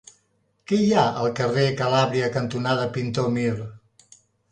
[0.69, 3.53] Què hi ha al carrer Calàbria cantonada Pintor Mir?